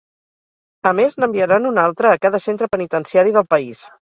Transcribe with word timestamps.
A 0.91 0.93
més, 0.99 1.17
n’enviaran 1.23 1.69
un 1.73 1.79
altre 1.83 2.11
a 2.13 2.17
cada 2.27 2.43
centre 2.49 2.71
penitenciari 2.77 3.37
del 3.39 3.51
país. 3.57 3.89